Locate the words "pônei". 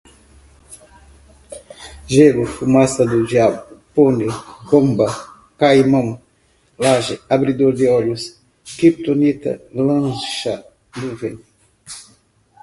3.93-4.31